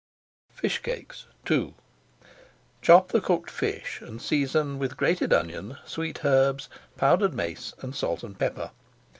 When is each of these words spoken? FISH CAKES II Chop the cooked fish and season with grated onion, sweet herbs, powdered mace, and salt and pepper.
FISH 0.49 0.79
CAKES 0.79 1.27
II 1.51 1.75
Chop 2.81 3.09
the 3.09 3.21
cooked 3.21 3.51
fish 3.51 4.01
and 4.01 4.19
season 4.19 4.79
with 4.79 4.97
grated 4.97 5.31
onion, 5.31 5.77
sweet 5.85 6.25
herbs, 6.25 6.69
powdered 6.97 7.35
mace, 7.35 7.75
and 7.81 7.93
salt 7.95 8.23
and 8.23 8.39
pepper. 8.39 8.71